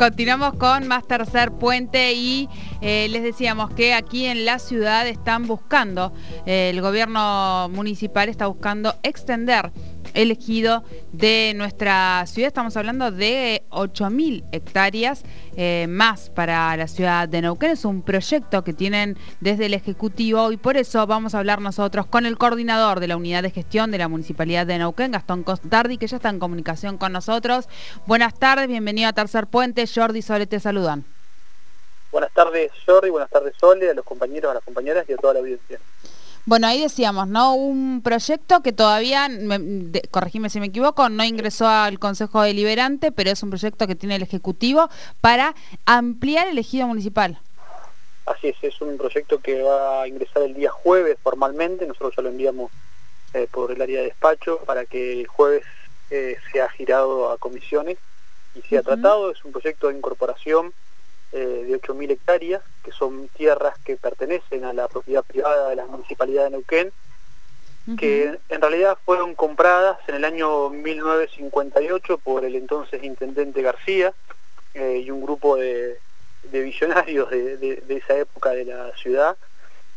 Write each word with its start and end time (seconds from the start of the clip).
Continuamos 0.00 0.54
con 0.54 0.88
más 0.88 1.06
tercer 1.06 1.52
puente 1.52 2.14
y 2.14 2.48
eh, 2.80 3.06
les 3.10 3.22
decíamos 3.22 3.68
que 3.74 3.92
aquí 3.92 4.24
en 4.24 4.46
la 4.46 4.58
ciudad 4.58 5.06
están 5.06 5.46
buscando, 5.46 6.14
eh, 6.46 6.70
el 6.70 6.80
gobierno 6.80 7.68
municipal 7.68 8.30
está 8.30 8.46
buscando 8.46 8.94
extender 9.02 9.70
elegido 10.14 10.84
de 11.12 11.52
nuestra 11.56 12.24
ciudad. 12.26 12.48
Estamos 12.48 12.76
hablando 12.76 13.10
de 13.10 13.62
8.000 13.70 14.44
hectáreas 14.52 15.22
eh, 15.56 15.86
más 15.88 16.30
para 16.30 16.76
la 16.76 16.88
ciudad 16.88 17.28
de 17.28 17.42
Neuquén. 17.42 17.70
Es 17.70 17.84
un 17.84 18.02
proyecto 18.02 18.64
que 18.64 18.72
tienen 18.72 19.16
desde 19.40 19.66
el 19.66 19.74
Ejecutivo 19.74 20.52
y 20.52 20.56
por 20.56 20.76
eso 20.76 21.06
vamos 21.06 21.34
a 21.34 21.38
hablar 21.38 21.60
nosotros 21.60 22.06
con 22.06 22.26
el 22.26 22.38
coordinador 22.38 23.00
de 23.00 23.08
la 23.08 23.16
unidad 23.16 23.42
de 23.42 23.50
gestión 23.50 23.90
de 23.90 23.98
la 23.98 24.08
Municipalidad 24.08 24.66
de 24.66 24.78
Neuquén, 24.78 25.12
Gastón 25.12 25.42
Costardi, 25.42 25.98
que 25.98 26.06
ya 26.06 26.16
está 26.16 26.28
en 26.28 26.38
comunicación 26.38 26.98
con 26.98 27.12
nosotros. 27.12 27.68
Buenas 28.06 28.38
tardes, 28.38 28.68
bienvenido 28.68 29.08
a 29.08 29.12
Tercer 29.12 29.46
Puente. 29.46 29.84
Jordi 29.86 30.22
Sole 30.22 30.46
te 30.46 30.60
saludan. 30.60 31.04
Buenas 32.12 32.32
tardes 32.32 32.72
Jordi, 32.84 33.08
buenas 33.10 33.30
tardes 33.30 33.54
Sole, 33.56 33.90
a 33.90 33.94
los 33.94 34.04
compañeros, 34.04 34.50
a 34.50 34.54
las 34.54 34.64
compañeras 34.64 35.08
y 35.08 35.12
a 35.12 35.16
toda 35.16 35.34
la 35.34 35.40
audiencia. 35.40 35.78
Bueno, 36.46 36.66
ahí 36.66 36.80
decíamos, 36.80 37.28
¿no? 37.28 37.54
Un 37.54 38.00
proyecto 38.02 38.60
que 38.62 38.72
todavía, 38.72 39.28
corregime 40.10 40.48
si 40.48 40.58
me 40.58 40.66
equivoco, 40.66 41.08
no 41.08 41.22
ingresó 41.24 41.68
al 41.68 41.98
Consejo 41.98 42.42
Deliberante, 42.42 43.12
pero 43.12 43.30
es 43.30 43.42
un 43.42 43.50
proyecto 43.50 43.86
que 43.86 43.94
tiene 43.94 44.16
el 44.16 44.22
Ejecutivo 44.22 44.88
para 45.20 45.54
ampliar 45.84 46.48
el 46.48 46.58
ejido 46.58 46.86
municipal. 46.86 47.38
Así 48.26 48.48
es, 48.48 48.56
es 48.62 48.80
un 48.80 48.96
proyecto 48.96 49.40
que 49.40 49.62
va 49.62 50.02
a 50.02 50.08
ingresar 50.08 50.42
el 50.42 50.54
día 50.54 50.70
jueves 50.70 51.18
formalmente, 51.22 51.86
nosotros 51.86 52.14
ya 52.16 52.22
lo 52.22 52.28
enviamos 52.30 52.70
eh, 53.34 53.46
por 53.50 53.70
el 53.70 53.82
área 53.82 54.00
de 54.00 54.06
despacho 54.06 54.58
para 54.66 54.86
que 54.86 55.20
el 55.20 55.26
jueves 55.26 55.64
eh, 56.10 56.36
sea 56.52 56.68
girado 56.70 57.30
a 57.30 57.38
comisiones 57.38 57.98
y 58.54 58.62
sea 58.62 58.82
tratado, 58.82 59.30
es 59.30 59.44
un 59.44 59.52
proyecto 59.52 59.88
de 59.88 59.96
incorporación 59.96 60.72
eh, 61.32 61.64
de 61.68 61.80
8.000 61.80 62.10
hectáreas, 62.10 62.62
que 62.82 62.90
son 62.90 63.28
tierras 63.28 63.78
que 63.84 63.96
pertenecen 63.96 64.64
a 64.64 64.72
la 64.72 64.88
propiedad 64.88 65.22
privada 65.22 65.68
de 65.68 65.76
la 65.76 65.86
Municipalidad 65.86 66.44
de 66.44 66.50
Neuquén, 66.50 66.92
que 67.98 68.38
en 68.48 68.60
realidad 68.60 68.98
fueron 69.04 69.34
compradas 69.34 69.98
en 70.06 70.16
el 70.16 70.24
año 70.24 70.70
1958 70.70 72.18
por 72.18 72.44
el 72.44 72.54
entonces 72.54 73.02
Intendente 73.02 73.62
García 73.62 74.12
eh, 74.74 75.02
y 75.04 75.10
un 75.10 75.22
grupo 75.22 75.56
de, 75.56 75.98
visionarios 76.52 77.30
de, 77.30 77.82
esa 77.88 78.16
época 78.16 78.50
de 78.50 78.64
la 78.64 78.92
ciudad, 78.96 79.36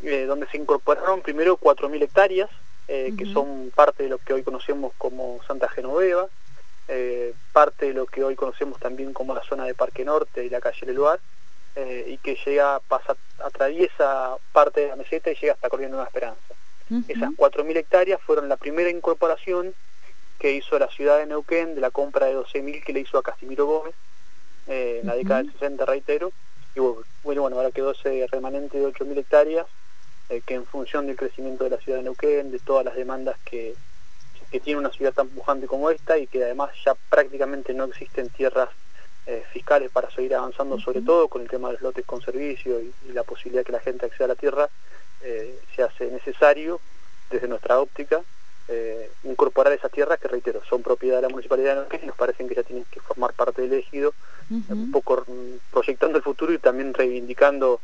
eh, 0.01 0.25
donde 0.25 0.47
se 0.47 0.57
incorporaron 0.57 1.21
primero 1.21 1.57
4.000 1.57 2.01
hectáreas, 2.01 2.49
que 2.87 3.31
son 3.33 3.71
parte 3.73 4.03
de 4.03 4.09
lo 4.09 4.17
que 4.19 4.33
hoy 4.33 4.43
conocemos 4.43 4.93
como 4.97 5.39
Santa 5.47 5.69
Genoveva, 5.69 6.27
eh, 6.87 7.33
parte 7.53 7.87
de 7.87 7.93
lo 7.93 8.05
que 8.05 8.23
hoy 8.23 8.35
conocemos 8.35 8.79
también 8.79 9.13
como 9.13 9.33
la 9.33 9.43
zona 9.43 9.65
de 9.65 9.73
Parque 9.73 10.03
Norte 10.03 10.45
y 10.45 10.49
la 10.49 10.59
calle 10.59 10.85
Leluar, 10.85 11.19
eh, 11.75 12.05
y 12.07 12.17
que 12.17 12.37
llega, 12.45 12.79
pasa, 12.81 13.15
atraviesa 13.43 14.35
parte 14.51 14.81
de 14.81 14.87
la 14.89 14.95
meseta 14.95 15.31
y 15.31 15.35
llega 15.35 15.53
hasta 15.53 15.69
Corriendo 15.69 15.97
Nueva 15.97 16.09
Esperanza. 16.09 16.41
Esas 17.07 17.31
4.000 17.31 17.77
hectáreas 17.77 18.21
fueron 18.21 18.49
la 18.49 18.57
primera 18.57 18.89
incorporación 18.89 19.73
que 20.37 20.51
hizo 20.51 20.77
la 20.77 20.89
ciudad 20.89 21.17
de 21.17 21.25
Neuquén 21.25 21.73
de 21.73 21.81
la 21.81 21.89
compra 21.89 22.27
de 22.27 22.35
12.000 22.35 22.83
que 22.83 22.93
le 22.93 22.99
hizo 22.99 23.17
a 23.17 23.23
Casimiro 23.23 23.65
Gómez 23.65 23.95
eh, 24.67 24.99
en 25.01 25.07
la 25.07 25.15
década 25.15 25.41
del 25.41 25.51
60, 25.53 25.85
reitero, 25.85 26.31
y 26.75 26.79
bueno, 26.79 27.41
bueno, 27.41 27.55
ahora 27.55 27.71
quedó 27.71 27.91
ese 27.91 28.27
remanente 28.31 28.77
de 28.77 28.85
8.000 28.85 29.17
hectáreas 29.17 29.65
que 30.45 30.55
en 30.55 30.65
función 30.65 31.07
del 31.07 31.15
crecimiento 31.15 31.63
de 31.63 31.69
la 31.71 31.77
ciudad 31.77 31.99
de 31.99 32.03
Neuquén, 32.03 32.51
de 32.51 32.59
todas 32.59 32.85
las 32.85 32.95
demandas 32.95 33.37
que, 33.45 33.75
que 34.53 34.59
tiene 34.59 34.79
una 34.79 34.91
ciudad 34.91 35.13
tan 35.13 35.29
pujante 35.29 35.65
como 35.65 35.89
esta 35.89 36.15
y 36.19 36.27
que 36.27 36.43
además 36.43 36.69
ya 36.85 36.93
prácticamente 37.09 37.73
no 37.73 37.85
existen 37.85 38.29
tierras 38.29 38.69
eh, 39.25 39.43
fiscales 39.51 39.89
para 39.89 40.11
seguir 40.11 40.35
avanzando, 40.35 40.79
sobre 40.79 41.01
todo 41.01 41.27
con 41.27 41.41
el 41.41 41.49
tema 41.49 41.69
de 41.69 41.73
los 41.73 41.81
lotes 41.81 42.05
con 42.05 42.21
servicio 42.21 42.79
y, 42.79 42.93
la 43.13 43.23
posibilidad 43.23 43.61
de 43.61 43.65
que 43.65 43.71
la 43.71 43.79
gente 43.79 44.05
acceda 44.05 44.25
a 44.25 44.27
la 44.27 44.35
tierra, 44.35 44.69
eh, 45.23 45.57
se 45.75 45.81
hace 45.81 46.11
necesario, 46.11 46.79
desde 47.31 47.47
nuestra 47.47 47.79
óptica, 47.79 48.21
eh, 48.67 49.09
incorporar 49.23 49.73
esas 49.73 49.89
tierras 49.89 50.19
que, 50.19 50.27
reitero, 50.27 50.61
son 50.69 50.83
propiedad 50.83 51.15
de 51.15 51.23
la 51.23 51.29
Municipalidad 51.29 51.87
de 51.89 51.99
y 52.03 52.05
nos 52.05 52.15
parecen 52.15 52.47
que 52.47 52.53
ya 52.53 52.61
tienen 52.61 52.85
que 52.91 52.99
formar 52.99 53.33
parte 53.33 53.63
del 53.63 53.73
ejido, 53.73 54.13
un 54.51 54.91
poco 54.91 55.25
proyectando 55.71 56.19
el 56.19 56.23
futuro 56.23 56.53
y 56.53 56.59
también 56.59 56.93
reivindicando 56.93 57.81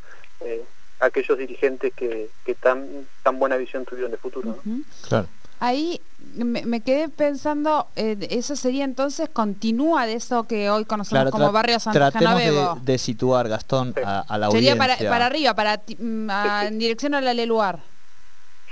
aquellos 0.99 1.35
dirigentes 1.35 1.94
que, 1.95 2.29
tan, 2.59 3.07
tan 3.23 3.39
buena 3.39 3.57
visión 3.57 3.85
tuvieron 3.85 4.11
de 4.11 4.17
futuro. 4.17 4.59
Claro. 5.07 5.27
Ahí 5.59 6.01
me, 6.35 6.81
quedé 6.81 7.09
pensando, 7.09 7.87
eh, 7.95 8.15
eso 8.29 8.55
sería 8.55 8.85
entonces, 8.85 9.29
continúa 9.29 10.05
de 10.05 10.13
eso 10.13 10.45
que 10.45 10.69
hoy 10.69 10.85
conocemos 10.85 11.31
como 11.31 11.51
barrio 11.51 11.79
Santa 11.79 12.11
Tratemos 12.11 12.85
de, 12.85 12.97
situar, 12.97 13.49
Gastón, 13.49 13.93
a, 14.05 14.37
la 14.37 14.47
audiencia. 14.47 14.75
Sería 14.75 15.09
para, 15.09 15.25
arriba, 15.25 15.53
para 15.53 15.81
mm, 15.97 16.29
en 16.67 16.79
dirección 16.79 17.13
a 17.13 17.21
la 17.21 17.33
Leluar. 17.33 17.79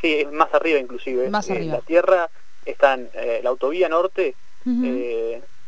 Sí, 0.01 0.25
más 0.31 0.53
arriba 0.53 0.79
inclusive. 0.79 1.29
Más 1.29 1.49
eh, 1.49 1.63
la 1.65 1.79
tierra 1.79 2.29
está 2.65 2.93
en 2.93 3.09
eh, 3.13 3.41
la 3.43 3.49
autovía 3.49 3.89
norte, 3.89 4.35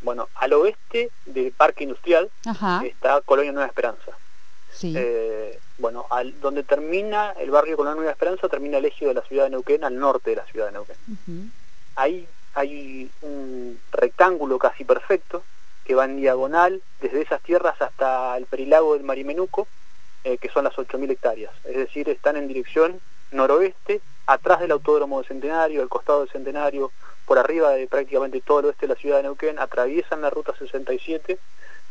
bueno, 0.02 0.28
al 0.36 0.52
oeste 0.54 1.10
del 1.26 1.52
Parque 1.52 1.84
Industrial 1.84 2.30
está 2.84 3.20
Colonia 3.22 3.52
Nueva 3.52 3.66
Esperanza. 3.66 4.12
Sí 4.72 4.96
bueno, 5.80 6.06
al, 6.10 6.38
donde 6.40 6.62
termina 6.62 7.32
el 7.32 7.50
barrio 7.50 7.76
con 7.76 7.86
la 7.86 7.94
Nueva 7.94 8.10
Esperanza, 8.10 8.48
termina 8.48 8.78
el 8.78 8.84
eje 8.84 9.06
de 9.06 9.14
la 9.14 9.22
ciudad 9.22 9.44
de 9.44 9.50
Neuquén, 9.50 9.82
al 9.82 9.98
norte 9.98 10.30
de 10.30 10.36
la 10.36 10.44
ciudad 10.46 10.66
de 10.66 10.72
Neuquén. 10.72 11.52
Ahí 11.96 12.28
hay 12.54 13.10
un 13.22 13.80
rectángulo 13.92 14.58
casi 14.58 14.84
perfecto 14.84 15.42
que 15.84 15.94
va 15.94 16.04
en 16.04 16.16
diagonal 16.16 16.82
desde 17.00 17.22
esas 17.22 17.40
tierras 17.42 17.80
hasta 17.80 18.36
el 18.36 18.46
perilago 18.46 18.94
del 18.94 19.02
Marimenuco, 19.04 19.66
eh, 20.24 20.38
que 20.38 20.50
son 20.50 20.64
las 20.64 20.74
8.000 20.74 21.10
hectáreas. 21.10 21.52
Es 21.64 21.76
decir, 21.76 22.08
están 22.08 22.36
en 22.36 22.46
dirección 22.46 23.00
noroeste, 23.32 24.00
atrás 24.26 24.60
del 24.60 24.72
Autódromo 24.72 25.20
de 25.22 25.28
Centenario, 25.28 25.82
al 25.82 25.88
costado 25.88 26.20
del 26.20 26.28
Centenario, 26.28 26.92
por 27.24 27.38
arriba 27.38 27.70
de 27.70 27.86
prácticamente 27.86 28.40
todo 28.40 28.60
el 28.60 28.66
oeste 28.66 28.86
de 28.86 28.94
la 28.94 29.00
ciudad 29.00 29.16
de 29.16 29.22
Neuquén, 29.24 29.58
atraviesan 29.58 30.20
la 30.20 30.30
ruta 30.30 30.54
67 30.56 31.38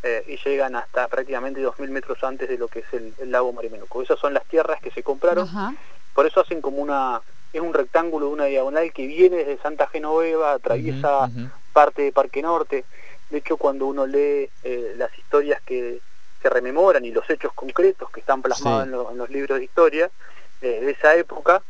eh, 0.03 0.23
y 0.27 0.37
llegan 0.37 0.75
hasta 0.75 1.07
prácticamente 1.07 1.61
2.000 1.61 1.89
metros 1.89 2.23
antes 2.23 2.47
de 2.47 2.57
lo 2.57 2.67
que 2.67 2.79
es 2.79 2.85
el, 2.93 3.13
lago 3.31 3.51
Marimenuco. 3.51 4.01
Esas 4.01 4.19
son 4.19 4.33
las 4.33 4.45
tierras 4.45 4.79
que 4.81 4.91
se 4.91 5.03
compraron, 5.03 5.47
por 6.13 6.25
eso 6.25 6.39
hacen 6.39 6.61
como 6.61 6.77
una, 6.77 7.21
es 7.53 7.61
un 7.61 7.73
rectángulo 7.73 8.27
de 8.27 8.33
una 8.33 8.45
diagonal 8.45 8.91
que 8.93 9.07
viene 9.07 9.37
desde 9.37 9.61
Santa 9.61 9.87
Genoveva, 9.87 10.53
atraviesa 10.53 11.29
parte 11.73 12.03
de 12.03 12.11
Parque 12.11 12.41
Norte. 12.41 12.85
De 13.29 13.37
hecho, 13.37 13.57
cuando 13.57 13.85
uno 13.87 14.07
lee 14.07 14.49
eh, 14.63 14.93
las 14.97 15.15
historias 15.17 15.61
que 15.61 15.99
se 16.41 16.49
rememoran 16.49 17.03
y 17.05 17.11
los 17.11 17.29
hechos 17.29 17.53
concretos 17.53 18.09
que 18.09 18.21
están 18.21 18.41
plasmados 18.41 18.85
en, 19.11 19.17
los 19.17 19.29
libros 19.29 19.59
de 19.59 19.65
historia 19.65 20.09
eh, 20.61 20.79
de 20.81 20.91
esa 20.91 21.15
época, 21.15 21.61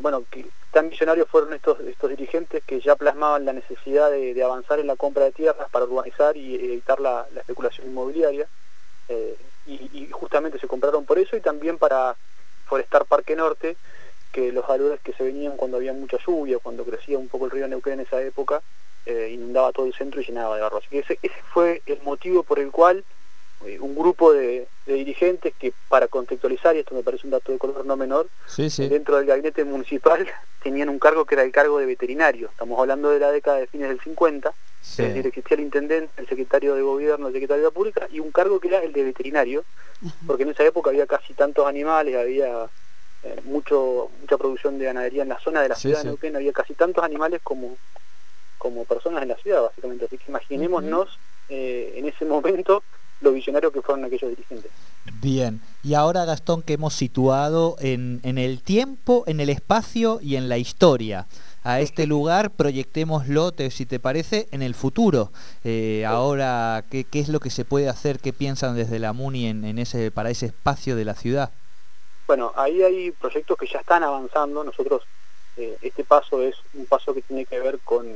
bueno, 0.00 0.24
que 0.30 0.46
tan 0.70 0.88
visionarios 0.88 1.28
fueron 1.28 1.52
estos, 1.52 1.80
estos 1.80 2.10
dirigentes 2.10 2.62
que 2.64 2.80
ya 2.80 2.96
plasmaban 2.96 3.44
la 3.44 3.52
necesidad 3.52 4.10
de, 4.10 4.42
avanzar 4.42 4.78
en 4.78 4.86
la 4.86 4.96
compra 4.96 5.24
de 5.24 5.32
tierras 5.32 5.68
para 5.70 5.84
urbanizar 5.84 6.36
y 6.36 6.54
evitar 6.54 7.00
la, 7.00 7.26
especulación 7.36 7.88
inmobiliaria. 7.88 8.46
Eh, 9.08 9.36
y, 9.66 10.08
justamente 10.10 10.58
se 10.58 10.68
compraron 10.68 11.04
por 11.04 11.18
eso 11.18 11.36
y 11.36 11.40
también 11.40 11.78
para 11.78 12.16
forestar 12.66 13.04
Parque 13.04 13.36
Norte, 13.36 13.76
que 14.32 14.52
los 14.52 14.66
valores 14.66 15.00
que 15.00 15.12
se 15.12 15.24
venían 15.24 15.56
cuando 15.56 15.76
había 15.76 15.92
mucha 15.92 16.18
lluvia, 16.24 16.58
cuando 16.58 16.84
crecía 16.84 17.18
un 17.18 17.28
poco 17.28 17.46
el 17.46 17.50
río 17.50 17.66
Neuquén 17.66 17.94
en 17.94 18.00
esa 18.00 18.22
época, 18.22 18.62
eh, 19.06 19.30
inundaba 19.32 19.72
todo 19.72 19.86
el 19.86 19.94
centro 19.94 20.20
y 20.20 20.24
llenaba 20.24 20.56
de 20.56 20.62
barro. 20.62 20.78
Así 20.78 20.88
que 20.88 20.98
ese 21.00 21.18
fue 21.52 21.82
el 21.86 22.00
motivo 22.02 22.42
por 22.42 22.60
el 22.60 22.70
cual 22.70 23.04
eh, 23.66 23.78
un 23.78 23.94
grupo 23.94 24.32
de, 24.32 24.66
dirigentes 24.86 25.54
que 25.58 25.72
para 25.88 26.08
contextualizar, 26.08 26.74
y 26.74 26.80
esto 26.80 26.94
me 26.94 27.02
parece 27.02 27.26
un 27.26 27.30
dato 27.30 27.52
de 27.52 27.58
color 27.58 27.84
no 27.84 27.96
menor, 27.96 28.28
dentro 28.56 29.16
del 29.16 29.26
gabinete 29.26 29.64
municipal 29.64 30.26
tenían 30.62 30.88
un 30.88 30.98
cargo 30.98 31.24
que 31.24 31.34
era 31.34 31.44
el 31.44 31.52
cargo 31.52 31.78
de 31.78 31.86
veterinario. 31.86 32.48
Estamos 32.48 32.78
hablando 32.80 33.10
de 33.10 33.20
la 33.20 33.30
década 33.30 33.58
de 33.58 33.66
fines 33.66 33.88
del 33.88 34.00
50, 34.00 34.52
es 34.82 34.96
decir, 34.96 35.26
existía 35.26 35.56
el 35.56 35.62
intendente, 35.62 36.10
el 36.16 36.26
secretario 36.26 36.74
de 36.74 36.82
gobierno, 36.82 37.28
el 37.28 37.34
secretario 37.34 37.62
de 37.62 37.68
la 37.68 37.74
pública, 37.74 38.08
y 38.10 38.18
un 38.18 38.32
cargo 38.32 38.58
que 38.58 38.68
era 38.68 38.82
el 38.82 38.92
de 38.92 39.04
veterinario, 39.04 39.64
porque 40.26 40.42
en 40.44 40.50
esa 40.50 40.64
época 40.64 40.90
había 40.90 41.06
casi 41.06 41.34
tantos 41.34 41.66
animales, 41.66 42.16
había 42.16 42.68
eh, 43.22 43.36
mucho 43.44 44.10
mucha 44.20 44.38
producción 44.38 44.78
de 44.78 44.86
ganadería 44.86 45.22
en 45.22 45.28
la 45.28 45.38
zona 45.38 45.60
de 45.60 45.68
la 45.68 45.74
ciudad 45.74 45.98
de 45.98 46.04
Neuquén, 46.04 46.36
había 46.36 46.52
casi 46.52 46.72
tantos 46.72 47.04
animales 47.04 47.40
como, 47.44 47.76
como 48.56 48.86
personas 48.86 49.22
en 49.22 49.28
la 49.28 49.36
ciudad, 49.36 49.62
básicamente. 49.62 50.06
Así 50.06 50.16
que 50.16 50.24
imaginémonos 50.30 51.18
eh, 51.50 51.92
en 51.96 52.08
ese 52.08 52.24
momento 52.24 52.82
lo 53.20 53.32
visionario 53.32 53.70
que 53.70 53.82
fueron 53.82 54.04
aquellos 54.04 54.30
dirigentes. 54.30 54.70
Bien, 55.20 55.60
y 55.82 55.94
ahora 55.94 56.24
Gastón 56.24 56.62
que 56.62 56.74
hemos 56.74 56.94
situado 56.94 57.76
en, 57.80 58.20
el 58.22 58.62
tiempo, 58.62 59.24
en 59.26 59.40
el 59.40 59.50
espacio 59.50 60.18
y 60.22 60.36
en 60.36 60.48
la 60.48 60.58
historia. 60.58 61.26
A 61.62 61.80
este 61.80 62.06
lugar 62.06 62.50
proyectémoslo, 62.50 63.52
si 63.70 63.84
te 63.84 63.98
parece, 64.00 64.48
en 64.50 64.62
el 64.62 64.74
futuro. 64.74 65.30
Eh, 65.62 66.04
ahora, 66.06 66.84
¿qué, 66.90 67.06
es 67.12 67.28
lo 67.28 67.40
que 67.40 67.50
se 67.50 67.66
puede 67.66 67.88
hacer? 67.88 68.18
¿Qué 68.18 68.32
piensan 68.32 68.76
desde 68.76 68.98
la 68.98 69.12
MUNI 69.12 69.46
en, 69.46 69.78
ese, 69.78 70.10
para 70.10 70.30
ese 70.30 70.46
espacio 70.46 70.96
de 70.96 71.04
la 71.04 71.14
ciudad? 71.14 71.50
Bueno, 72.26 72.52
ahí 72.56 72.82
hay 72.82 73.10
proyectos 73.10 73.58
que 73.58 73.66
ya 73.66 73.80
están 73.80 74.02
avanzando. 74.02 74.64
Nosotros, 74.64 75.02
eh, 75.58 75.76
este 75.82 76.04
paso 76.04 76.40
es 76.42 76.54
un 76.72 76.86
paso 76.86 77.12
que 77.12 77.20
tiene 77.22 77.44
que 77.44 77.58
ver 77.58 77.78
con, 77.80 78.06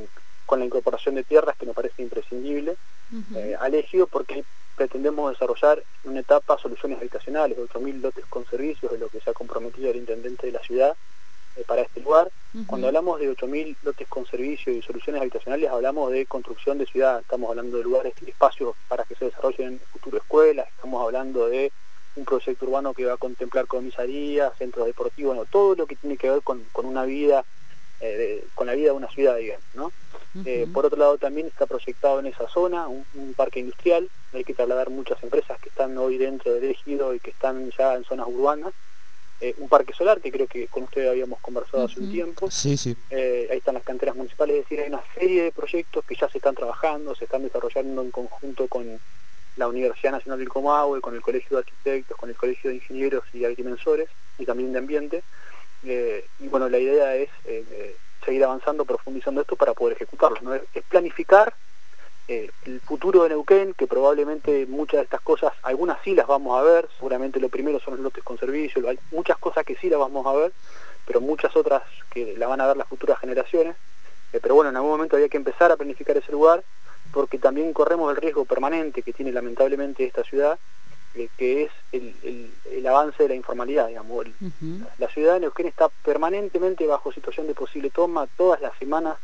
la 0.59 0.65
incorporación 0.65 1.15
de 1.15 1.23
tierras, 1.23 1.55
que 1.57 1.65
nos 1.65 1.75
parece 1.75 2.01
imprescindible, 2.01 2.75
uh 3.11 3.55
al 3.59 3.85
porque 4.11 4.43
pretendemos 4.75 5.31
desarrollar 5.31 5.83
en 6.03 6.11
una 6.11 6.19
etapa 6.19 6.57
soluciones 6.57 6.99
habitacionales, 6.99 7.57
8.000 7.57 8.01
lotes 8.01 8.25
con 8.25 8.45
servicios, 8.45 8.91
de 8.91 8.97
lo 8.97 9.09
que 9.09 9.19
se 9.21 9.29
ha 9.29 9.33
comprometido 9.33 9.89
el 9.89 9.97
intendente 9.97 10.47
de 10.47 10.53
la 10.53 10.59
ciudad 10.59 10.95
eh, 11.55 11.63
para 11.65 11.81
este 11.81 12.01
lugar. 12.01 12.29
Cuando 12.67 12.87
hablamos 12.87 13.19
de 13.19 13.29
8.000 13.29 13.75
lotes 13.83 14.07
con 14.07 14.25
servicios 14.25 14.75
y 14.75 14.81
soluciones 14.81 15.21
habitacionales, 15.21 15.69
hablamos 15.69 16.11
de 16.11 16.25
construcción 16.25 16.77
de 16.77 16.85
ciudad, 16.85 17.19
estamos 17.19 17.49
hablando 17.49 17.77
de 17.77 17.83
lugares, 17.83 18.13
espacios 18.25 18.75
para 18.87 19.03
que 19.03 19.15
se 19.15 19.25
desarrollen 19.25 19.67
en 19.67 19.73
el 19.73 19.79
futuro 19.79 20.17
escuelas, 20.17 20.67
estamos 20.69 21.03
hablando 21.03 21.47
de 21.47 21.71
un 22.15 22.23
proyecto 22.23 22.65
urbano 22.65 22.93
que 22.93 23.05
va 23.05 23.13
a 23.13 23.17
contemplar 23.17 23.67
comisarías, 23.67 24.57
centros 24.57 24.85
deportivos, 24.85 25.37
todo 25.49 25.75
lo 25.75 25.85
que 25.85 25.97
tiene 25.97 26.15
que 26.15 26.29
ver 26.29 26.41
con, 26.43 26.65
una 26.75 27.03
vida, 27.03 27.43
eh, 27.99 28.45
con 28.55 28.67
la 28.67 28.73
vida 28.73 28.91
de 28.91 28.97
una 28.97 29.09
ciudad, 29.09 29.35
digamos, 29.35 29.63
¿no? 29.73 29.91
Eh, 30.43 30.67
por 30.73 30.85
otro 30.85 30.99
lado, 30.99 31.17
también 31.17 31.47
está 31.47 31.65
proyectado 31.65 32.19
en 32.19 32.25
esa 32.25 32.47
zona 32.49 32.87
un, 32.87 33.33
parque 33.35 33.61
industrial. 33.61 34.09
Hay 34.33 34.43
que 34.43 34.53
trasladar 34.53 34.89
muchas 34.89 35.21
empresas 35.23 35.59
que 35.59 35.69
están 35.69 35.97
hoy 35.97 36.17
dentro 36.17 36.53
del 36.53 36.71
ejido 36.71 37.13
y 37.13 37.19
que 37.19 37.31
están 37.31 37.71
ya 37.77 37.95
en 37.95 38.03
zonas 38.03 38.27
urbanas. 38.27 38.73
Eh, 39.41 39.53
un 39.57 39.67
parque 39.67 39.93
solar, 39.93 40.21
que 40.21 40.31
creo 40.31 40.47
que 40.47 40.67
con 40.67 40.83
ustedes 40.83 41.09
habíamos 41.09 41.39
conversado 41.39 41.85
hace 41.85 41.99
un 41.99 42.11
tiempo. 42.11 42.49
Sí, 42.49 42.77
sí. 42.77 42.95
Eh, 43.09 43.47
ahí 43.51 43.57
están 43.57 43.75
las 43.75 43.83
canteras 43.83 44.15
municipales, 44.15 44.55
es 44.55 44.63
decir, 44.63 44.79
hay 44.79 44.89
una 44.89 45.03
serie 45.13 45.43
de 45.43 45.51
proyectos 45.51 46.05
que 46.05 46.15
ya 46.15 46.29
se 46.29 46.37
están 46.37 46.55
trabajando, 46.55 47.15
se 47.15 47.25
están 47.25 47.43
desarrollando 47.43 48.01
en 48.01 48.11
conjunto 48.11 48.67
con 48.67 48.99
la 49.57 49.67
Universidad 49.67 50.13
Nacional 50.13 50.39
del 50.39 50.49
Comahue, 50.49 51.01
con 51.01 51.15
el 51.15 51.21
Colegio 51.21 51.57
de 51.57 51.63
Arquitectos, 51.63 52.17
con 52.17 52.29
el 52.29 52.35
Colegio 52.35 52.69
de 52.69 52.77
Ingenieros 52.77 53.23
y 53.33 53.43
Agrimensores 53.43 54.09
y 54.37 54.45
también 54.45 54.71
de 54.71 54.79
Ambiente. 54.79 55.23
y 55.83 56.47
bueno, 56.47 56.67
la 56.69 56.79
idea 56.79 57.15
es 57.15 57.29
seguir 58.25 58.43
avanzando, 58.43 58.85
profundizando 58.85 59.41
esto 59.41 59.55
para 59.55 59.73
poder 59.73 59.95
ejecutarlo. 59.95 60.39
¿no? 60.41 60.53
Es 60.55 60.83
planificar 60.89 61.53
eh, 62.27 62.49
el 62.65 62.81
futuro 62.81 63.23
de 63.23 63.29
Neuquén, 63.29 63.73
que 63.73 63.85
probablemente 63.85 64.65
muchas 64.65 64.97
de 64.97 65.03
estas 65.03 65.21
cosas, 65.21 65.53
algunas 65.61 66.01
sí 66.03 66.15
las 66.15 66.25
vamos 66.25 66.59
a 66.59 66.63
ver, 66.63 66.89
seguramente 66.97 67.39
lo 67.39 67.49
primero 67.49 67.79
son 67.79 67.95
los 67.95 68.03
lotes 68.03 68.23
con 68.23 68.39
servicio, 68.39 68.87
hay 68.89 68.97
muchas 69.11 69.37
cosas 69.37 69.63
que 69.63 69.75
sí 69.75 69.89
las 69.89 69.99
vamos 69.99 70.25
a 70.25 70.33
ver, 70.33 70.51
pero 71.05 71.21
muchas 71.21 71.55
otras 71.55 71.83
que 72.09 72.35
la 72.35 72.47
van 72.47 72.61
a 72.61 72.67
ver 72.67 72.77
las 72.77 72.87
futuras 72.87 73.19
generaciones. 73.19 73.75
Eh, 74.33 74.39
pero 74.41 74.55
bueno, 74.55 74.71
en 74.71 74.75
algún 74.75 74.91
momento 74.91 75.15
había 75.15 75.29
que 75.29 75.37
empezar 75.37 75.71
a 75.71 75.77
planificar 75.77 76.17
ese 76.17 76.31
lugar, 76.31 76.63
porque 77.13 77.37
también 77.37 77.73
corremos 77.73 78.09
el 78.09 78.19
riesgo 78.19 78.45
permanente 78.45 79.03
que 79.03 79.13
tiene 79.13 79.31
lamentablemente 79.31 80.03
esta 80.03 80.23
ciudad, 80.23 80.57
eh, 81.15 81.29
que 81.37 81.63
es 81.63 81.71
el, 81.91 82.87
avance 82.87 83.23
de 83.23 83.29
la 83.29 83.35
informalidad, 83.35 83.87
digamos. 83.87 84.27
La 84.99 85.09
ciudad 85.09 85.33
de 85.33 85.39
Neuquén 85.39 85.65
está 85.65 85.89
permanentemente 86.03 86.85
bajo 86.85 87.11
situación 87.11 87.47
de 87.47 87.55
posible 87.55 87.89
toma, 87.89 88.27
todas 88.37 88.61
las 88.61 88.77
semanas, 88.77 89.17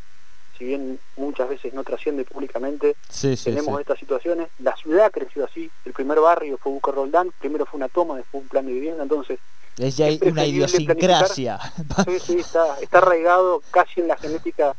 si 0.58 0.66
bien 0.66 1.00
muchas 1.16 1.48
veces 1.48 1.74
no 1.74 1.84
trasciende 1.84 2.24
públicamente, 2.24 2.96
tenemos 3.44 3.80
estas 3.80 4.00
situaciones. 4.00 4.48
La 4.60 4.76
ciudad 4.76 5.12
creció 5.12 5.46
así, 5.46 5.70
el 5.86 5.94
primer 5.94 6.20
barrio 6.20 6.58
fue 6.58 6.72
Buque 6.72 6.92
Roldán, 6.92 7.32
primero 7.40 7.68
fue 7.68 7.78
una 7.78 7.88
toma, 7.88 8.18
después 8.18 8.42
un 8.44 8.50
plan 8.50 8.66
de 8.66 8.74
vivienda, 8.74 9.04
entonces... 9.04 9.40
Es 9.78 9.98
ya 9.98 10.08
una 10.24 10.46
idiosincrasia. 10.46 11.60
Sí, 12.06 12.20
sí, 12.20 12.40
está, 12.40 12.80
está 12.80 12.98
arraigado 12.98 13.62
casi 13.72 14.02
en 14.02 14.08
la 14.08 14.18
genética 14.18 14.76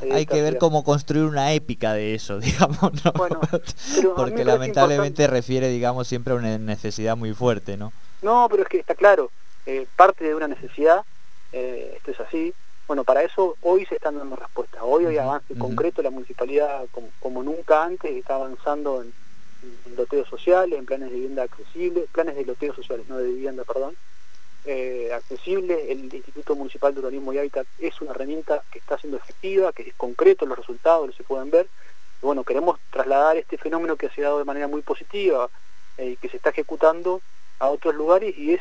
hay 0.00 0.26
que 0.26 0.42
ver 0.42 0.58
cómo 0.58 0.84
construir 0.84 1.24
una 1.24 1.52
épica 1.52 1.94
de 1.94 2.14
eso, 2.14 2.38
digamos, 2.40 2.92
¿no? 3.04 3.12
Porque 4.16 4.44
lamentablemente 4.44 5.26
refiere, 5.26 5.68
digamos, 5.68 6.08
siempre 6.08 6.34
a 6.34 6.36
una 6.36 6.58
necesidad 6.58 7.16
muy 7.16 7.32
fuerte, 7.32 7.76
¿no? 7.76 7.92
No, 8.22 8.48
pero 8.50 8.62
es 8.62 8.68
que 8.68 8.78
está 8.78 8.94
claro, 8.94 9.30
eh, 9.66 9.86
parte 9.96 10.24
de 10.24 10.34
una 10.34 10.48
necesidad, 10.48 11.02
eh, 11.52 11.94
esto 11.96 12.10
es 12.10 12.20
así, 12.20 12.54
bueno, 12.86 13.04
para 13.04 13.22
eso 13.22 13.56
hoy 13.62 13.84
se 13.86 13.96
están 13.96 14.16
dando 14.16 14.36
respuestas, 14.36 14.80
hoy 14.84 15.06
hay 15.06 15.18
avance 15.18 15.54
concreto, 15.58 16.02
la 16.02 16.10
municipalidad 16.10 16.86
como, 17.20 17.42
nunca 17.42 17.82
antes 17.84 18.12
está 18.12 18.36
avanzando 18.36 19.02
en, 19.02 19.12
en 19.62 19.96
loteos 19.96 20.28
sociales, 20.28 20.78
en 20.78 20.86
planes 20.86 21.10
de 21.10 21.16
vivienda 21.16 21.42
accesibles, 21.42 22.06
planes 22.12 22.36
de 22.36 22.44
loteos 22.44 22.76
sociales, 22.76 23.06
no 23.08 23.18
de 23.18 23.28
vivienda, 23.28 23.64
perdón, 23.64 23.96
eh, 24.66 25.10
accesible. 25.14 25.92
El 25.92 26.12
Instituto 26.12 26.56
Municipal 26.56 26.92
de 26.92 27.00
Urbanismo 27.00 27.32
y 27.32 27.38
Hábitat 27.38 27.66
es 27.78 28.00
una 28.00 28.10
herramienta 28.10 28.62
que 28.70 28.80
está 28.80 28.98
siendo 28.98 29.16
efectiva, 29.16 29.72
que 29.72 29.82
es 29.82 29.94
concreto, 29.94 30.44
los 30.44 30.58
resultados 30.58 31.14
se 31.14 31.22
pueden 31.22 31.50
ver. 31.50 31.68
Bueno, 32.20 32.44
queremos 32.44 32.80
trasladar 32.90 33.36
este 33.36 33.58
fenómeno 33.58 33.96
que 33.96 34.08
se 34.08 34.22
ha 34.22 34.24
dado 34.24 34.38
de 34.38 34.44
manera 34.44 34.66
muy 34.66 34.82
positiva 34.82 35.48
eh, 35.98 36.10
y 36.10 36.16
que 36.16 36.28
se 36.28 36.38
está 36.38 36.50
ejecutando 36.50 37.20
a 37.58 37.68
otros 37.68 37.94
lugares 37.94 38.36
y 38.36 38.54
es 38.54 38.60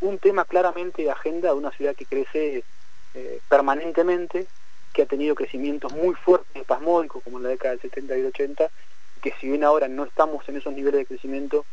un 0.00 0.18
tema 0.18 0.44
claramente 0.44 1.02
de 1.02 1.10
agenda 1.10 1.48
de 1.50 1.54
una 1.54 1.70
ciudad 1.70 1.94
que 1.94 2.06
crece 2.06 2.64
eh, 3.14 3.40
permanentemente, 3.48 4.46
que 4.92 5.02
ha 5.02 5.06
tenido 5.06 5.34
crecimientos 5.34 5.92
muy 5.92 6.14
fuertes, 6.14 6.48
espasmódicos, 6.54 7.22
como 7.22 7.38
en 7.38 7.44
la 7.44 7.50
década 7.50 7.72
del 7.72 7.82
70 7.82 8.14
y 8.14 8.18
del 8.18 8.26
80, 8.28 8.70
que 9.20 9.34
si 9.40 9.48
bien 9.48 9.64
ahora 9.64 9.88
no 9.88 10.04
estamos 10.04 10.48
en 10.48 10.56
esos 10.56 10.72
niveles 10.72 11.00
de 11.00 11.06
crecimiento, 11.06 11.64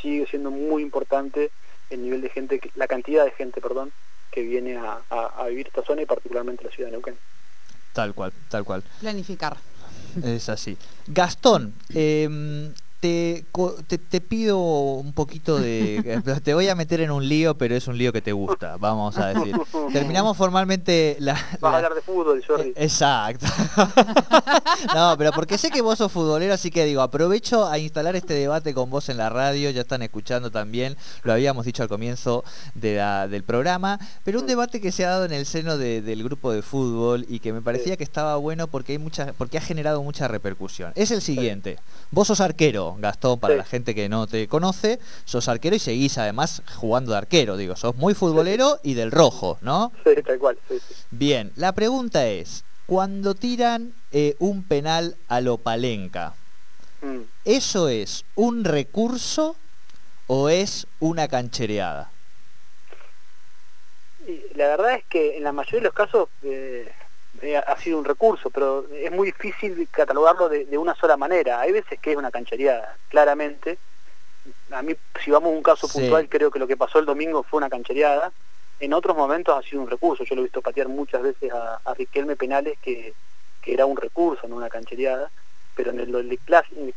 sigue 0.00 0.26
siendo 0.26 0.50
muy 0.50 0.82
importante 0.82 1.50
el 1.90 2.02
nivel 2.02 2.20
de 2.20 2.28
gente, 2.30 2.60
la 2.74 2.86
cantidad 2.86 3.24
de 3.24 3.30
gente, 3.32 3.60
perdón, 3.60 3.92
que 4.30 4.42
viene 4.42 4.76
a, 4.76 5.00
a 5.10 5.46
vivir 5.48 5.68
esta 5.68 5.82
zona 5.82 6.02
y 6.02 6.06
particularmente 6.06 6.64
la 6.64 6.70
ciudad 6.70 6.88
de 6.88 6.92
Neuquén. 6.92 7.16
Tal 7.92 8.14
cual, 8.14 8.32
tal 8.50 8.64
cual. 8.64 8.82
Planificar. 9.00 9.56
Es 10.22 10.48
así. 10.48 10.76
Gastón, 11.06 11.74
eh, 11.94 12.72
te, 13.86 13.98
te, 13.98 14.20
pido 14.20 14.58
un 14.58 15.12
poquito 15.12 15.58
de... 15.58 16.22
Te 16.44 16.54
voy 16.54 16.68
a 16.68 16.74
meter 16.74 17.00
en 17.00 17.10
un 17.10 17.28
lío, 17.28 17.56
pero 17.56 17.74
es 17.74 17.86
un 17.88 17.96
lío 17.96 18.12
que 18.12 18.20
te 18.20 18.32
gusta, 18.32 18.76
vamos 18.76 19.16
a 19.18 19.28
decir. 19.28 19.56
Terminamos 19.92 20.36
formalmente 20.36 21.16
la... 21.20 21.34
Vas 21.60 21.72
a 21.72 21.76
hablar 21.76 21.94
de 21.94 22.02
fútbol, 22.02 22.42
Jordi. 22.46 22.70
Eh, 22.70 22.74
exacto. 22.76 23.46
no, 24.94 25.14
pero 25.16 25.32
porque 25.32 25.58
sé 25.58 25.70
que 25.70 25.82
vos 25.82 25.98
sos 25.98 26.10
futbolero, 26.10 26.54
así 26.54 26.70
que 26.70 26.84
digo, 26.84 27.02
aprovecho 27.02 27.66
a 27.66 27.78
instalar 27.78 28.16
este 28.16 28.34
debate 28.34 28.74
con 28.74 28.90
vos 28.90 29.08
en 29.08 29.16
la 29.16 29.28
radio, 29.28 29.70
ya 29.70 29.82
están 29.82 30.02
escuchando 30.02 30.50
también, 30.50 30.96
lo 31.22 31.32
habíamos 31.32 31.64
dicho 31.66 31.82
al 31.82 31.88
comienzo 31.88 32.44
de 32.74 32.96
del 32.96 33.42
programa, 33.42 33.98
pero 34.24 34.40
un 34.40 34.46
debate 34.46 34.80
que 34.80 34.92
se 34.92 35.04
ha 35.04 35.10
dado 35.10 35.24
en 35.24 35.32
el 35.32 35.46
seno 35.46 35.76
del 35.76 36.24
grupo 36.24 36.52
de 36.52 36.62
fútbol 36.62 37.26
y 37.28 37.40
que 37.40 37.52
me 37.52 37.62
parecía 37.62 37.96
que 37.96 38.04
estaba 38.04 38.36
bueno 38.36 38.66
porque, 38.68 38.92
hay 38.92 38.98
mucha, 38.98 39.32
porque 39.34 39.58
ha 39.58 39.60
generado 39.60 40.02
mucha 40.02 40.28
repercusión. 40.28 40.92
Es 40.94 41.10
el 41.10 41.20
siguiente, 41.20 41.78
vos 42.10 42.28
sos 42.28 42.40
arquero, 42.40 42.95
Gastón, 43.00 43.38
para 43.40 43.56
la 43.56 43.64
gente 43.64 43.94
que 43.94 44.08
no 44.08 44.26
te 44.26 44.48
conoce, 44.48 44.98
sos 45.24 45.48
arquero 45.48 45.76
y 45.76 45.78
seguís 45.78 46.18
además 46.18 46.62
jugando 46.76 47.12
de 47.12 47.18
arquero, 47.18 47.56
digo, 47.56 47.76
sos 47.76 47.96
muy 47.96 48.14
futbolero 48.14 48.78
y 48.82 48.94
del 48.94 49.10
rojo, 49.10 49.58
¿no? 49.60 49.92
Sí, 50.04 50.22
tal 50.22 50.38
cual. 50.38 50.58
Bien, 51.10 51.52
la 51.56 51.72
pregunta 51.72 52.26
es, 52.26 52.64
cuando 52.86 53.34
tiran 53.34 53.92
eh, 54.12 54.36
un 54.38 54.62
penal 54.62 55.16
a 55.28 55.40
lo 55.40 55.58
palenca, 55.58 56.34
mm. 57.02 57.20
¿eso 57.44 57.88
es 57.88 58.24
un 58.34 58.64
recurso 58.64 59.56
o 60.26 60.48
es 60.48 60.86
una 61.00 61.28
canchereada? 61.28 62.10
La 64.54 64.68
verdad 64.68 64.94
es 64.94 65.04
que 65.04 65.36
en 65.36 65.44
la 65.44 65.52
mayoría 65.52 65.80
de 65.80 65.84
los 65.84 65.94
casos 65.94 66.28
eh, 66.42 66.90
eh, 67.46 67.56
ha 67.56 67.76
sido 67.78 67.98
un 67.98 68.04
recurso, 68.04 68.50
pero 68.50 68.86
es 68.92 69.12
muy 69.12 69.26
difícil 69.26 69.88
catalogarlo 69.90 70.48
de, 70.48 70.76
una 70.76 70.96
sola 70.96 71.16
manera. 71.16 71.60
Hay 71.60 71.70
veces 71.70 72.00
que 72.00 72.10
es 72.10 72.16
una 72.16 72.32
canchereada, 72.32 72.96
claramente. 73.08 73.78
A 74.72 74.82
mí, 74.82 74.94
si 75.24 75.30
vamos 75.30 75.52
a 75.52 75.56
un 75.56 75.62
caso 75.62 75.86
puntual, 75.86 76.28
creo 76.28 76.50
que 76.50 76.58
lo 76.58 76.66
que 76.66 76.76
pasó 76.76 76.98
el 76.98 77.06
domingo 77.06 77.44
fue 77.44 77.58
una 77.58 77.70
canchereada. 77.70 78.32
En 78.80 78.92
otros 78.92 79.16
momentos 79.16 79.56
ha 79.56 79.68
sido 79.68 79.80
un 79.80 79.88
recurso. 79.88 80.24
Yo 80.24 80.34
lo 80.34 80.42
he 80.42 80.44
visto 80.44 80.60
patear 80.60 80.88
muchas 80.88 81.22
veces 81.22 81.52
a, 81.52 81.94
Riquelme 81.94 82.34
penales 82.34 82.78
que, 82.82 83.14
que, 83.62 83.72
era 83.72 83.86
un 83.86 83.96
recurso, 83.96 84.48
no 84.48 84.56
una 84.56 84.68
canchereada. 84.68 85.30
Pero 85.76 85.92
en 85.92 86.00
el, 86.00 86.38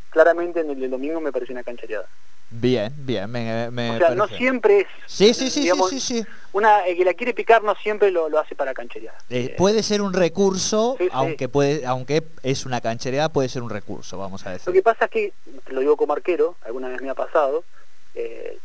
claramente 0.10 0.62
en 0.62 0.72
el, 0.72 0.84
el 0.84 0.90
domingo 0.90 1.22
me 1.22 1.32
pareció 1.32 1.54
una 1.54 1.64
canchereada. 1.64 2.08
Bien, 2.52 2.92
bien, 2.98 3.30
me, 3.30 3.70
me 3.70 3.92
O 3.92 3.98
sea, 4.00 4.16
no 4.16 4.28
siempre 4.28 4.80
es... 4.82 4.88
Sí, 5.06 5.34
sí, 5.36 5.52
sí, 5.52 5.70
sí, 5.90 6.00
sí, 6.00 6.26
Una, 6.52 6.88
el 6.88 6.98
que 6.98 7.06
la 7.06 7.14
quiere 7.14 7.34
picar 7.34 7.64
no 7.64 7.76
siempre 7.76 8.12
lo, 8.12 8.26
hace 8.40 8.56
para 8.56 8.74
cancherear. 8.74 9.16
Eh, 9.30 9.54
puede 9.58 9.84
ser 9.84 10.02
un 10.02 10.14
recurso, 10.14 10.98
aunque 11.12 11.48
puede 11.48 11.86
aunque 11.86 12.24
es 12.44 12.66
una 12.66 12.82
canchereada, 12.82 13.30
puede 13.30 13.50
ser 13.50 13.62
un 13.62 13.70
recurso, 13.70 14.18
vamos 14.18 14.46
a 14.46 14.52
decir. 14.52 14.68
Lo 14.68 14.74
que 14.74 14.82
pasa 14.82 15.06
es 15.06 15.12
que, 15.12 15.34
lo 15.68 15.82
digo 15.82 15.96
como 15.96 16.14
arquero, 16.14 16.56
alguna 16.62 16.90
vez 16.90 17.02
me 17.02 17.10
ha 17.10 17.16
pasado, 17.16 17.64
eh, 18.16 18.58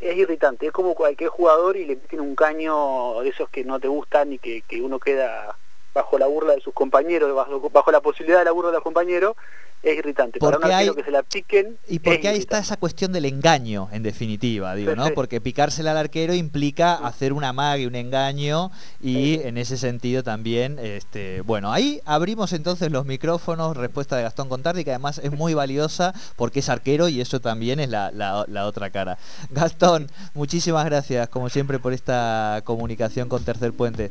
es 0.00 0.16
irritante, 0.16 0.66
es 0.66 0.72
como 0.72 0.94
cualquier 0.94 1.30
jugador 1.30 1.76
y 1.76 1.84
le 1.84 1.96
tiene 1.96 2.24
un 2.24 2.34
caño 2.34 3.20
de 3.20 3.28
esos 3.28 3.48
que 3.50 3.64
no 3.64 3.78
te 3.80 3.88
gustan 3.88 4.32
y 4.32 4.38
que, 4.38 4.62
que 4.62 4.80
uno 4.80 4.98
queda 4.98 5.56
bajo 5.94 6.18
la 6.18 6.26
burla 6.26 6.54
de 6.54 6.60
sus 6.60 6.74
compañeros, 6.74 7.34
bajo, 7.34 7.70
bajo 7.70 7.92
la 7.92 8.00
posibilidad 8.00 8.40
de 8.40 8.44
la 8.46 8.52
burla 8.52 8.70
de 8.70 8.76
los 8.76 8.82
compañeros, 8.82 9.36
es 9.84 9.98
irritante. 9.98 10.38
Porque 10.38 10.58
Para 10.58 10.78
hay, 10.78 10.90
que 10.90 11.04
se 11.04 11.10
la 11.10 11.22
piquen. 11.22 11.78
Y 11.88 11.98
porque 11.98 12.28
ahí 12.28 12.38
está 12.38 12.58
esa 12.58 12.76
cuestión 12.76 13.12
del 13.12 13.26
engaño, 13.26 13.88
en 13.92 14.02
definitiva, 14.02 14.74
digo, 14.74 14.96
¿no? 14.96 15.10
Porque 15.10 15.40
picársela 15.40 15.92
al 15.92 15.98
arquero 15.98 16.34
implica 16.34 16.94
hacer 16.94 17.32
una 17.32 17.52
magia, 17.52 17.86
un 17.86 17.94
engaño, 17.94 18.70
y 19.00 19.40
en 19.42 19.58
ese 19.58 19.76
sentido 19.76 20.22
también, 20.22 20.78
este, 20.78 21.42
bueno, 21.42 21.72
ahí 21.72 22.00
abrimos 22.06 22.52
entonces 22.52 22.90
los 22.90 23.04
micrófonos, 23.04 23.76
respuesta 23.76 24.16
de 24.16 24.22
Gastón 24.22 24.48
Contardi, 24.48 24.84
que 24.84 24.90
además 24.90 25.20
es 25.22 25.32
muy 25.32 25.54
valiosa 25.54 26.14
porque 26.36 26.60
es 26.60 26.68
arquero 26.68 27.08
y 27.08 27.20
eso 27.20 27.40
también 27.40 27.78
es 27.78 27.90
la, 27.90 28.10
la 28.10 28.66
otra 28.66 28.90
cara. 28.90 29.18
Gastón, 29.50 30.08
muchísimas 30.32 30.84
gracias, 30.86 31.28
como 31.28 31.50
siempre, 31.50 31.78
por 31.78 31.92
esta 31.92 32.62
comunicación 32.64 33.28
con 33.28 33.44
Tercer 33.44 33.72
Puente. 33.72 34.10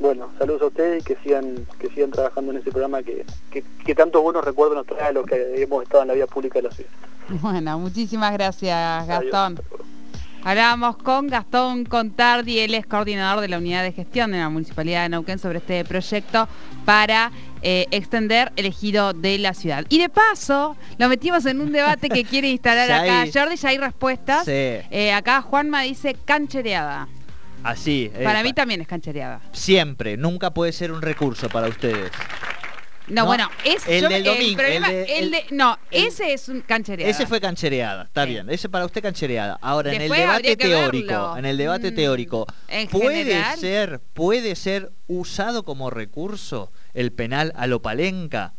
Bueno, 0.00 0.30
saludos 0.38 0.62
a 0.62 0.66
ustedes 0.66 1.02
y 1.02 1.04
que 1.04 1.16
sigan, 1.22 1.66
que 1.78 1.88
sigan 1.88 2.10
trabajando 2.10 2.52
en 2.52 2.58
ese 2.58 2.70
programa 2.70 3.02
que, 3.02 3.24
que, 3.50 3.64
que 3.84 3.94
tantos 3.94 4.22
buenos 4.22 4.44
recuerdos 4.44 4.76
nos 4.76 4.86
trae 4.86 5.08
a 5.08 5.12
los 5.12 5.26
que 5.26 5.62
hemos 5.62 5.82
estado 5.82 6.02
en 6.02 6.08
la 6.08 6.14
vida 6.14 6.26
pública 6.26 6.58
de 6.58 6.68
la 6.68 6.70
ciudad. 6.70 6.90
Bueno, 7.28 7.78
muchísimas 7.78 8.32
gracias 8.32 9.06
Gastón. 9.06 9.60
Hablábamos 10.44 10.96
con 10.96 11.26
Gastón 11.26 11.84
Contardi, 11.84 12.60
él 12.60 12.74
es 12.74 12.86
coordinador 12.86 13.40
de 13.40 13.48
la 13.48 13.58
unidad 13.58 13.82
de 13.82 13.92
gestión 13.92 14.30
de 14.30 14.38
la 14.38 14.48
Municipalidad 14.48 15.02
de 15.02 15.08
Neuquén 15.10 15.38
sobre 15.38 15.58
este 15.58 15.84
proyecto 15.84 16.48
para 16.84 17.32
eh, 17.60 17.86
extender 17.90 18.52
el 18.56 18.66
ejido 18.66 19.12
de 19.12 19.36
la 19.38 19.52
ciudad. 19.52 19.84
Y 19.88 19.98
de 19.98 20.08
paso, 20.08 20.76
lo 20.96 21.08
metimos 21.08 21.44
en 21.44 21.60
un 21.60 21.72
debate 21.72 22.08
que 22.08 22.24
quiere 22.24 22.48
instalar 22.48 22.90
acá 22.92 23.26
Jordi, 23.32 23.56
ya 23.56 23.68
hay 23.70 23.78
respuestas. 23.78 24.46
Eh, 24.46 25.12
acá 25.12 25.42
Juanma 25.42 25.82
dice 25.82 26.16
canchereada. 26.24 27.08
Así. 27.62 28.10
Eh, 28.14 28.24
para 28.24 28.42
mí 28.42 28.52
también 28.52 28.80
es 28.80 28.88
canchereada. 28.88 29.40
Siempre, 29.52 30.16
nunca 30.16 30.52
puede 30.52 30.72
ser 30.72 30.92
un 30.92 31.02
recurso 31.02 31.48
para 31.48 31.68
ustedes. 31.68 32.10
No, 33.10 33.26
bueno, 33.26 33.48
es 33.64 33.86
el 33.88 34.08
del 34.08 34.24
domingo. 34.24 34.60
El, 34.62 35.30
de, 35.30 35.44
no, 35.50 35.78
ese 35.90 36.32
es 36.32 36.48
un 36.48 36.60
canchereada. 36.60 37.10
Ese 37.10 37.26
fue 37.26 37.40
canchereada, 37.40 38.04
está 38.04 38.24
bien. 38.24 38.50
Ese 38.50 38.68
para 38.68 38.84
usted 38.84 39.02
canchereada. 39.02 39.58
Ahora, 39.60 39.92
en 39.92 40.02
el 40.02 40.10
debate 40.10 40.56
teórico, 40.56 41.36
en 41.36 41.44
el 41.44 41.56
debate 41.56 41.90
mm, 41.90 41.94
teórico, 41.94 42.46
¿puede 42.90 43.56
ser, 43.56 44.00
puede 44.12 44.54
ser 44.56 44.92
usado 45.06 45.64
como 45.64 45.90
recurso 45.90 46.70
el 46.94 47.12
penal 47.12 47.52
a 47.56 47.66
lo 47.66 47.80
palenca? 47.80 48.54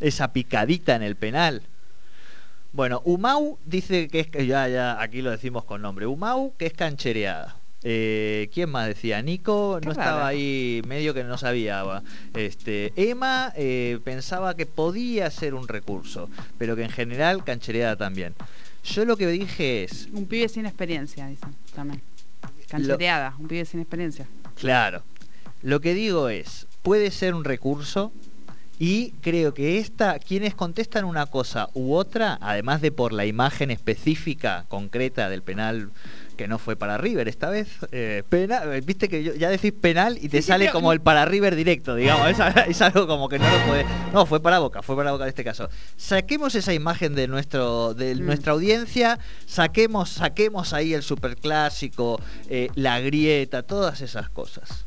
Esa 0.00 0.32
picadita 0.32 0.94
en 0.96 1.02
el 1.02 1.16
penal. 1.16 1.62
Bueno, 2.72 3.00
Umau 3.04 3.58
dice 3.64 4.08
que 4.08 4.20
es 4.20 4.46
ya 4.46 4.68
ya 4.68 5.00
aquí 5.00 5.22
lo 5.22 5.30
decimos 5.30 5.64
con 5.64 5.80
nombre. 5.80 6.06
Umau 6.06 6.54
que 6.58 6.66
es 6.66 6.74
canchereada. 6.74 7.56
Eh, 7.88 8.50
¿Quién 8.52 8.68
más 8.70 8.88
decía? 8.88 9.22
Nico 9.22 9.78
no 9.84 9.92
estaba 9.92 10.26
ahí, 10.26 10.82
medio 10.88 11.14
que 11.14 11.22
no 11.22 11.38
sabía. 11.38 11.84
Este, 12.34 12.92
Emma 12.96 13.52
eh, 13.54 14.00
pensaba 14.02 14.56
que 14.56 14.66
podía 14.66 15.30
ser 15.30 15.54
un 15.54 15.68
recurso, 15.68 16.28
pero 16.58 16.74
que 16.74 16.82
en 16.82 16.90
general 16.90 17.44
canchereada 17.44 17.94
también. 17.94 18.34
Yo 18.82 19.04
lo 19.04 19.16
que 19.16 19.28
dije 19.28 19.84
es... 19.84 20.08
Un 20.12 20.26
pibe 20.26 20.48
sin 20.48 20.66
experiencia, 20.66 21.28
dicen 21.28 21.54
también. 21.76 22.02
Canchereada, 22.68 23.36
un 23.38 23.46
pibe 23.46 23.64
sin 23.64 23.78
experiencia. 23.78 24.26
Claro. 24.58 25.04
Lo 25.62 25.80
que 25.80 25.94
digo 25.94 26.28
es, 26.28 26.66
puede 26.82 27.12
ser 27.12 27.34
un 27.34 27.44
recurso 27.44 28.10
y 28.80 29.12
creo 29.22 29.54
que 29.54 29.78
esta, 29.78 30.18
quienes 30.18 30.56
contestan 30.56 31.04
una 31.04 31.26
cosa 31.26 31.70
u 31.72 31.94
otra, 31.94 32.36
además 32.40 32.80
de 32.80 32.90
por 32.90 33.12
la 33.12 33.26
imagen 33.26 33.70
específica, 33.70 34.64
concreta 34.68 35.28
del 35.30 35.42
penal 35.42 35.92
que 36.36 36.48
no 36.48 36.58
fue 36.58 36.76
para 36.76 36.98
River 36.98 37.28
esta 37.28 37.50
vez. 37.50 37.68
Eh, 37.92 38.22
eh 38.30 38.82
Viste 38.84 39.08
que 39.08 39.38
ya 39.38 39.50
decís 39.50 39.72
penal 39.72 40.18
y 40.20 40.28
te 40.28 40.42
sale 40.42 40.70
como 40.70 40.92
el 40.92 41.00
para 41.00 41.24
River 41.24 41.56
directo, 41.56 41.94
digamos. 41.94 42.28
es, 42.68 42.80
algo 42.82 43.06
como 43.06 43.28
que 43.28 43.38
no 43.38 43.50
lo 43.50 43.66
puede. 43.66 43.84
No, 44.12 44.26
fue 44.26 44.40
para 44.40 44.58
Boca, 44.58 44.82
fue 44.82 44.96
para 44.96 45.12
Boca 45.12 45.24
en 45.24 45.28
este 45.28 45.44
caso. 45.44 45.68
Saquemos 45.96 46.54
esa 46.54 46.72
imagen 46.72 47.14
de 47.14 47.26
nuestro 47.28 47.94
de 47.94 48.14
mm. 48.14 48.24
nuestra 48.24 48.52
audiencia, 48.52 49.18
saquemos, 49.46 50.10
saquemos 50.10 50.72
ahí 50.72 50.94
el 50.94 51.02
superclásico, 51.02 52.20
eh, 52.48 52.68
la 52.74 53.00
grieta, 53.00 53.62
todas 53.62 54.00
esas 54.00 54.28
cosas 54.28 54.85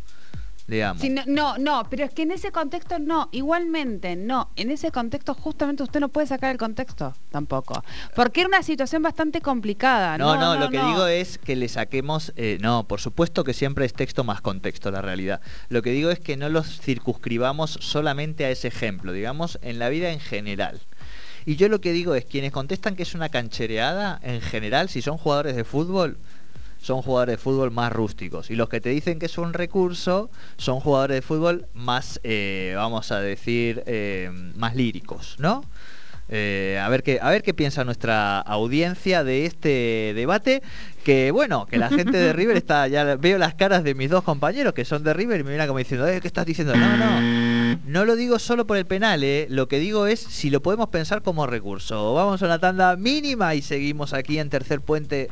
no, 1.28 1.58
no, 1.58 1.88
pero 1.90 2.06
es 2.06 2.12
que 2.12 2.24
en 2.24 2.32
ese 2.32 2.52
contexto 2.52 3.00
no, 3.00 3.30
igualmente 3.32 4.16
no, 4.16 4.50
en 4.56 4.72
ese 4.72 4.92
contexto 4.92 5.34
justamente 5.34 5.84
usted 5.84 6.00
no 6.00 6.10
puede 6.10 6.28
sacar 6.28 6.52
el 6.52 6.58
contexto 6.58 7.16
tampoco, 7.32 7.84
porque 8.16 8.42
era 8.42 8.48
una 8.48 8.64
situación 8.64 9.02
bastante 9.02 9.42
complicada. 9.42 10.18
No, 10.18 10.38
no, 10.38 10.56
lo 10.56 10.70
que 10.70 10.82
digo 10.82 11.08
es 11.08 11.38
que 11.38 11.56
le 11.56 11.68
saquemos, 11.68 12.34
eh, 12.36 12.58
no, 12.62 12.88
por 12.88 13.02
supuesto 13.02 13.44
que 13.44 13.54
siempre 13.54 13.86
es 13.86 13.94
texto 13.94 14.24
más 14.24 14.42
contexto 14.42 14.92
la 14.92 15.02
realidad. 15.02 15.42
Lo 15.70 15.82
que 15.82 15.92
digo 15.92 16.10
es 16.10 16.20
que 16.20 16.38
no 16.38 16.50
los 16.50 16.80
circunscribamos 16.80 17.78
solamente 17.82 18.46
a 18.46 18.50
ese 18.50 18.68
ejemplo, 18.68 19.12
digamos, 19.12 19.60
en 19.62 19.80
la 19.80 19.90
vida 19.90 20.12
en 20.12 20.20
general. 20.20 20.82
Y 21.46 21.56
yo 21.56 21.70
lo 21.70 21.82
que 21.82 21.94
digo 21.94 22.16
es, 22.16 22.26
quienes 22.26 22.52
contestan 22.52 22.96
que 22.96 23.04
es 23.04 23.16
una 23.16 23.30
canchereada, 23.30 24.20
en 24.22 24.42
general, 24.42 24.90
si 24.90 25.02
son 25.02 25.18
jugadores 25.18 25.56
de 25.56 25.64
fútbol, 25.64 26.18
son 26.82 27.02
jugadores 27.02 27.34
de 27.34 27.38
fútbol 27.38 27.72
más 27.72 27.92
rústicos. 27.92 28.50
Y 28.50 28.56
los 28.56 28.70
que 28.70 28.82
te 28.82 28.90
dicen 28.90 29.20
que 29.20 29.28
es 29.28 29.38
un 29.38 29.54
recurso 29.54 30.30
son 30.58 30.80
jugadores 30.80 31.16
de 31.16 31.22
fútbol 31.22 31.68
más, 31.74 32.20
eh, 32.24 32.74
vamos 32.76 33.12
a 33.12 33.20
decir, 33.20 33.84
eh, 33.86 34.32
más 34.56 34.76
líricos, 34.76 35.36
¿no? 35.40 35.64
Eh, 36.32 36.80
a, 36.82 36.88
ver 36.90 37.02
qué, 37.02 37.18
a 37.20 37.32
ver 37.32 37.42
qué 37.42 37.56
piensa 37.56 37.84
nuestra 37.84 38.40
audiencia 38.40 39.24
de 39.24 39.46
este 39.46 40.14
debate. 40.16 40.62
Que 41.04 41.32
bueno, 41.32 41.66
que 41.66 41.78
la 41.78 41.90
gente 41.90 42.18
de 42.18 42.34
River 42.34 42.56
está, 42.56 42.88
ya 42.88 43.16
veo 43.16 43.40
las 43.40 43.56
caras 43.56 43.84
de 43.84 43.96
mis 43.96 44.12
dos 44.12 44.24
compañeros 44.24 44.74
que 44.74 44.86
son 44.86 45.04
de 45.04 45.14
River 45.14 45.40
y 45.40 45.44
me 45.44 45.50
vienen 45.50 45.68
como 45.68 45.80
diciendo, 45.80 46.06
¿qué 46.06 46.28
estás 46.28 46.46
diciendo? 46.46 46.76
No, 46.76 46.98
no, 46.98 47.80
no 47.84 48.06
lo 48.06 48.16
digo 48.16 48.38
solo 48.38 48.68
por 48.68 48.78
el 48.78 48.86
penal, 48.86 49.26
lo 49.50 49.68
que 49.68 49.80
digo 49.80 50.06
es 50.06 50.20
si 50.20 50.52
lo 50.52 50.62
podemos 50.62 50.90
pensar 50.90 51.24
como 51.24 51.48
recurso. 51.48 52.14
Vamos 52.14 52.44
a 52.44 52.46
una 52.46 52.60
tanda 52.60 52.96
mínima 52.96 53.56
y 53.56 53.64
seguimos 53.64 54.14
aquí 54.14 54.38
en 54.38 54.50
Tercer 54.50 54.82
Puente 54.82 55.30